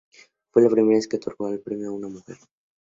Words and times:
Fue 0.49 0.63
la 0.63 0.69
primera 0.71 0.95
vez 0.97 1.07
que 1.07 1.17
otorgaron 1.17 1.53
el 1.53 1.61
premio 1.61 1.89
a 1.89 1.93
una 1.93 2.07
mujer. 2.07 2.37